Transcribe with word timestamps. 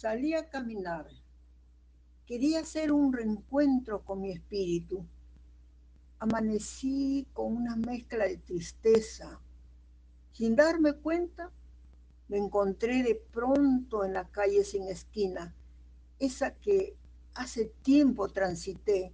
Salí 0.00 0.32
a 0.32 0.48
caminar. 0.48 1.08
Quería 2.24 2.60
hacer 2.60 2.92
un 2.92 3.12
reencuentro 3.12 4.04
con 4.04 4.20
mi 4.20 4.30
espíritu. 4.30 5.04
Amanecí 6.20 7.26
con 7.32 7.56
una 7.56 7.74
mezcla 7.74 8.26
de 8.26 8.36
tristeza. 8.36 9.40
Sin 10.30 10.54
darme 10.54 10.92
cuenta, 10.92 11.50
me 12.28 12.38
encontré 12.38 13.02
de 13.02 13.16
pronto 13.16 14.04
en 14.04 14.12
la 14.12 14.28
calle 14.28 14.62
sin 14.62 14.86
esquina, 14.86 15.56
esa 16.20 16.54
que 16.54 16.96
hace 17.34 17.64
tiempo 17.82 18.28
transité. 18.28 19.12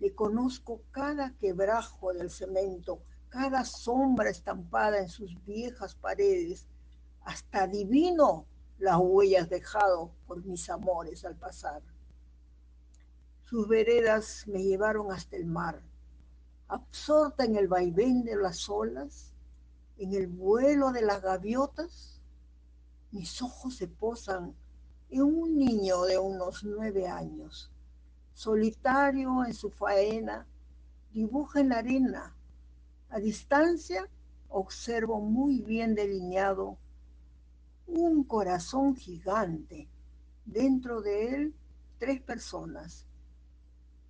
Le 0.00 0.12
conozco 0.16 0.82
cada 0.90 1.36
quebrajo 1.36 2.12
del 2.12 2.30
cemento, 2.30 3.04
cada 3.28 3.64
sombra 3.64 4.30
estampada 4.30 4.98
en 4.98 5.08
sus 5.08 5.32
viejas 5.44 5.94
paredes. 5.94 6.66
Hasta 7.20 7.62
adivino 7.62 8.48
las 8.82 8.98
huellas 8.98 9.48
dejado 9.48 10.10
por 10.26 10.44
mis 10.44 10.68
amores 10.68 11.24
al 11.24 11.36
pasar. 11.36 11.80
Sus 13.44 13.68
veredas 13.68 14.44
me 14.48 14.60
llevaron 14.60 15.12
hasta 15.12 15.36
el 15.36 15.46
mar, 15.46 15.80
absorta 16.66 17.44
en 17.44 17.54
el 17.54 17.68
vaivén 17.68 18.24
de 18.24 18.34
las 18.34 18.68
olas, 18.68 19.32
en 19.98 20.12
el 20.14 20.26
vuelo 20.26 20.90
de 20.90 21.02
las 21.02 21.22
gaviotas, 21.22 22.20
mis 23.12 23.40
ojos 23.40 23.76
se 23.76 23.86
posan 23.86 24.52
en 25.10 25.22
un 25.22 25.56
niño 25.56 26.02
de 26.02 26.18
unos 26.18 26.64
nueve 26.64 27.06
años, 27.06 27.70
solitario 28.34 29.44
en 29.44 29.54
su 29.54 29.70
faena, 29.70 30.44
dibuja 31.12 31.60
en 31.60 31.68
la 31.68 31.78
arena. 31.78 32.34
A 33.10 33.20
distancia 33.20 34.08
observo 34.48 35.20
muy 35.20 35.60
bien 35.60 35.94
delineado 35.94 36.78
un 37.86 38.24
corazón 38.24 38.96
gigante. 38.96 39.88
Dentro 40.44 41.02
de 41.02 41.34
él, 41.34 41.54
tres 41.98 42.20
personas. 42.20 43.06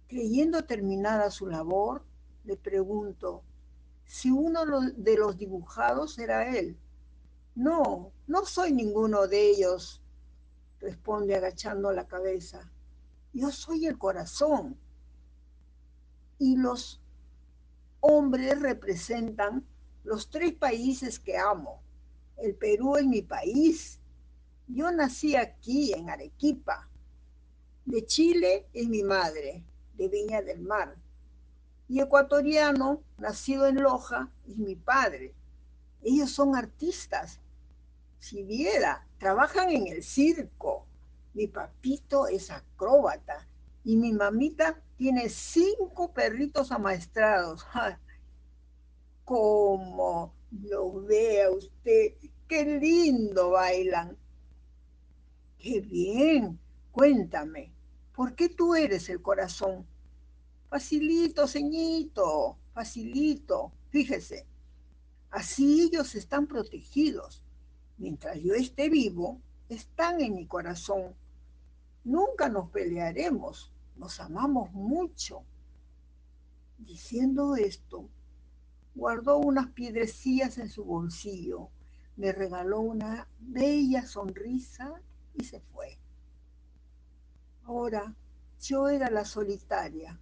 Creyendo 0.09 0.65
terminada 0.65 1.31
su 1.31 1.47
labor, 1.47 2.05
le 2.45 2.57
pregunto 2.57 3.43
si 4.05 4.31
uno 4.31 4.65
de 4.97 5.17
los 5.17 5.39
dibujados 5.39 6.19
era 6.19 6.57
él. 6.57 6.77
No, 7.55 8.13
no 8.27 8.45
soy 8.45 8.73
ninguno 8.73 9.27
de 9.27 9.51
ellos, 9.51 10.03
responde 10.81 11.35
agachando 11.35 11.93
la 11.93 12.07
cabeza. 12.07 12.71
Yo 13.33 13.51
soy 13.51 13.87
el 13.87 13.99
corazón. 13.99 14.77
Y 16.39 16.57
los 16.57 17.01
hombres 18.01 18.61
representan 18.61 19.65
los 20.05 20.29
tres 20.29 20.53
países 20.55 21.19
que 21.19 21.39
amo. 21.39 21.81
El 22.43 22.57
Perú 22.57 22.97
es 22.97 23.07
mi 23.07 23.23
país. 23.23 24.01
Yo 24.67 24.91
nací 24.91 25.37
aquí, 25.37 25.93
en 25.93 26.11
Arequipa. 26.11 26.91
De 27.85 28.05
Chile 28.05 28.67
es 28.73 28.89
mi 28.89 29.05
madre, 29.05 29.63
de 29.95 30.09
Viña 30.09 30.43
del 30.43 30.61
Mar. 30.61 30.97
Y 31.87 32.01
ecuatoriano, 32.01 33.01
nacido 33.17 33.69
en 33.69 33.81
Loja, 33.81 34.29
es 34.49 34.57
mi 34.59 34.75
padre. 34.75 35.37
Ellos 36.03 36.33
son 36.33 36.57
artistas. 36.57 37.39
Si 38.19 38.43
viera, 38.43 39.07
trabajan 39.19 39.71
en 39.71 39.87
el 39.87 40.03
circo. 40.03 40.85
Mi 41.35 41.47
papito 41.47 42.27
es 42.27 42.51
acróbata 42.51 43.47
y 43.85 43.97
mi 43.97 44.13
mamita 44.13 44.83
tiene 44.97 45.29
cinco 45.29 46.13
perritos 46.13 46.73
amaestrados. 46.73 47.65
¿Cómo 49.25 50.35
lo 50.51 51.03
vea 51.03 51.49
usted? 51.53 52.15
Qué 52.53 52.67
lindo 52.67 53.53
bailan. 53.53 54.19
Qué 55.59 55.81
bien, 55.81 56.61
cuéntame, 56.91 57.73
¿por 58.15 58.35
qué 58.35 58.51
tú 58.51 58.75
eres 58.75 59.09
el 59.09 59.23
corazón? 59.23 59.87
Facilito, 60.69 61.49
ceñito, 61.49 62.59
facilito, 62.75 63.73
fíjese. 63.89 64.47
Así 65.31 65.85
ellos 65.85 66.15
están 66.15 66.47
protegidos. 66.47 67.43
Mientras 67.97 68.39
yo 68.39 68.53
esté 68.53 68.91
vivo, 68.91 69.41
están 69.71 70.21
en 70.21 70.35
mi 70.35 70.47
corazón. 70.47 71.15
Nunca 72.05 72.51
nos 72.51 72.69
pelearemos, 72.69 73.73
nos 73.97 74.21
amamos 74.21 74.71
mucho. 74.73 75.43
Diciendo 76.77 77.57
esto, 77.57 78.11
guardó 78.95 79.39
unas 79.39 79.69
piedrecillas 79.69 80.59
en 80.59 80.69
su 80.69 80.85
bolsillo 80.85 81.71
me 82.17 82.33
regaló 82.33 82.81
una 82.81 83.29
bella 83.41 84.07
sonrisa 84.07 85.01
y 85.35 85.45
se 85.45 85.61
fue. 85.61 85.99
Ahora 87.65 88.15
yo 88.61 88.89
era 88.89 89.11
la 89.11 89.25
solitaria, 89.25 90.21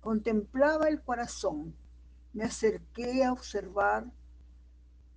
contemplaba 0.00 0.88
el 0.88 1.02
corazón, 1.02 1.74
me 2.32 2.44
acerqué 2.44 3.24
a 3.24 3.32
observar. 3.32 4.10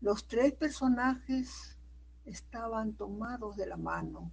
Los 0.02 0.28
tres 0.28 0.54
personajes 0.54 1.78
estaban 2.26 2.94
tomados 2.94 3.56
de 3.56 3.66
la 3.66 3.78
mano 3.78 4.32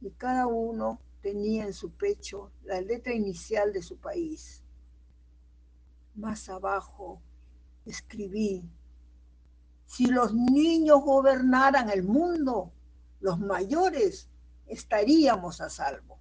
y 0.00 0.10
cada 0.10 0.46
uno 0.46 1.00
tenía 1.20 1.64
en 1.64 1.72
su 1.72 1.90
pecho 1.90 2.52
la 2.64 2.80
letra 2.80 3.12
inicial 3.12 3.72
de 3.72 3.82
su 3.82 3.98
país. 3.98 4.62
Más 6.14 6.48
abajo 6.48 7.20
escribí 7.84 8.68
si 9.88 10.06
los 10.06 10.34
niños 10.34 11.00
gobernaran 11.02 11.88
el 11.90 12.02
mundo, 12.04 12.70
los 13.20 13.40
mayores 13.40 14.28
estaríamos 14.66 15.62
a 15.62 15.70
salvo. 15.70 16.18